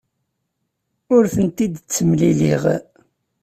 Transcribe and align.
Ur 1.15 1.23
tent-id-ttemliliɣ. 1.33 2.63